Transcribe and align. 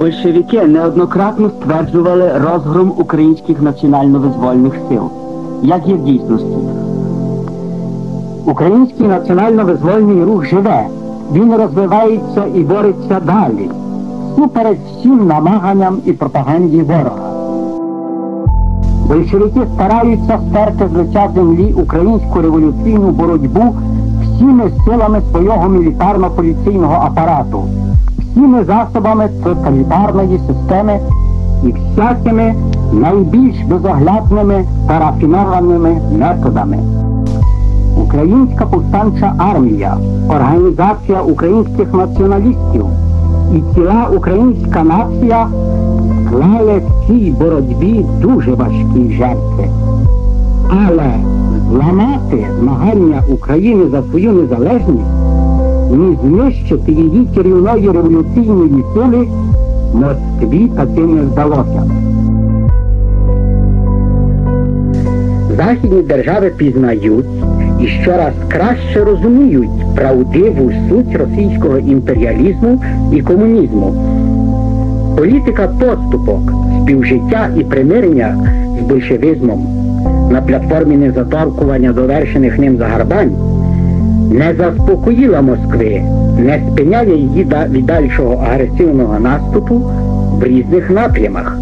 Большевики 0.00 0.60
неоднократно 0.60 1.50
стверджували 1.50 2.32
розгром 2.38 2.92
українських 2.98 3.62
національно-визвольних 3.62 4.72
сил. 4.88 5.10
Як 5.62 5.86
є 5.88 5.94
в 5.94 6.04
дійсності? 6.04 6.56
Український 8.46 9.06
національно-визвольний 9.06 10.24
рух 10.24 10.46
живе, 10.46 10.86
він 11.32 11.56
розвивається 11.56 12.44
і 12.54 12.60
бореться 12.60 13.20
далі, 13.20 13.70
супереч 14.36 14.78
всім 14.90 15.26
намаганням 15.26 15.98
і 16.04 16.12
пропаганді 16.12 16.82
ворога. 16.82 17.30
Большевики 19.08 19.60
стараються 19.74 20.40
стерти 20.50 20.88
з 20.88 20.96
лиця 20.96 21.28
землі 21.34 21.74
українську 21.82 22.40
революційну 22.40 23.10
боротьбу 23.10 23.74
всіми 24.22 24.70
силами 24.84 25.22
свого 25.30 25.68
мілітарно-поліційного 25.68 27.06
апарату, 27.06 27.64
всіми 28.34 28.64
засобами 28.64 29.28
тоталітарної 29.44 30.40
системи 30.46 31.00
і 31.64 31.72
всякими 31.72 32.54
найбільш 32.92 33.56
безоглядними 33.68 34.64
та 34.88 34.98
рафінованими 34.98 35.96
методами. 36.18 36.78
Українська 38.02 38.66
повстанча 38.66 39.34
армія, 39.38 39.96
організація 40.28 41.20
українських 41.20 41.94
націоналістів 41.94 42.86
і 43.54 43.74
ціла 43.74 44.08
українська 44.16 44.82
нація 44.82 45.48
склали 46.26 46.78
в 46.78 47.06
цій 47.06 47.34
боротьбі 47.40 48.04
дуже 48.20 48.54
важкі 48.54 49.16
жертви. 49.18 49.68
Але 50.70 51.12
зламати 51.70 52.46
змагання 52.60 53.22
України 53.32 53.84
за 53.90 54.02
свою 54.02 54.32
незалежність, 54.32 55.23
ні 55.90 56.18
знищити 56.24 56.92
її 56.92 57.26
керівної 57.34 57.90
революційної 57.90 58.84
сили 58.94 59.28
Москві 59.94 60.70
таки 60.76 61.00
не 61.00 61.22
вдалося. 61.22 61.90
Західні 65.56 66.02
держави 66.02 66.52
пізнають 66.56 67.26
і 67.80 67.86
щораз 67.86 68.32
краще 68.48 69.04
розуміють 69.04 69.94
правдиву 69.96 70.72
суть 70.88 71.16
російського 71.16 71.78
імперіалізму 71.78 72.80
і 73.12 73.22
комунізму. 73.22 73.94
Політика 75.16 75.68
поступок, 75.68 76.52
співжиття 76.82 77.48
і 77.58 77.64
примирення 77.64 78.36
з 78.80 78.88
большевизмом 78.88 79.66
на 80.30 80.42
платформі 80.42 80.96
незаторкування 80.96 81.92
довершених 81.92 82.58
ним 82.58 82.76
загарбань 82.76 83.53
не 84.30 84.54
заспокоїла 84.58 85.40
Москви, 85.40 86.02
не 86.38 86.60
спиняє 86.70 87.16
її 87.16 87.46
від 87.68 87.86
дальшого 87.86 88.44
агресивного 88.50 89.20
наступу 89.20 89.74
в 90.40 90.44
різних 90.44 90.90
напрямах. 90.90 91.58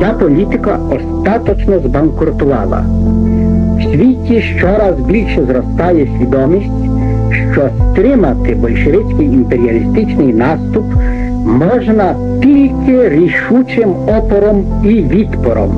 Ця 0.00 0.12
політика 0.12 0.78
остаточно 0.90 1.78
збанкрутувала. 1.78 2.84
В 3.78 3.82
світі 3.82 4.40
щораз 4.40 5.00
більше 5.00 5.44
зростає 5.44 6.08
свідомість, 6.18 6.70
що 7.52 7.68
стримати 7.92 8.54
большевицький 8.54 9.26
імперіалістичний 9.26 10.32
наступ 10.32 10.84
можна 11.46 12.14
тільки 12.42 13.08
рішучим 13.08 13.90
опором 13.90 14.64
і 14.84 14.88
відпором. 14.88 15.70